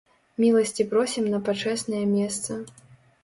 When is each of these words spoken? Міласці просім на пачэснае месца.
Міласці 0.43 0.85
просім 0.93 1.27
на 1.35 1.39
пачэснае 1.49 2.01
месца. 2.17 2.57